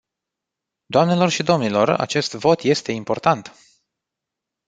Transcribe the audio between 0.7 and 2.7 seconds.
Doamnelor și domnilor, acest vot